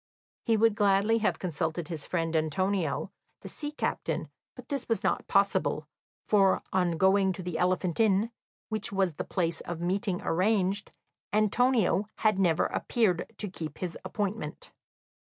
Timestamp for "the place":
9.13-9.61